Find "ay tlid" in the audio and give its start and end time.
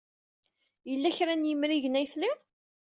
1.99-2.39